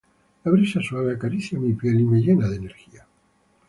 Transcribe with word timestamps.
La 0.43 0.49
brisa 0.51 0.81
suave 0.81 1.13
acaricia 1.13 1.59
mi 1.59 1.73
piel 1.75 1.99
y 1.99 2.03
me 2.05 2.21
llena 2.23 2.47
de 2.47 2.55
energía. 2.55 3.05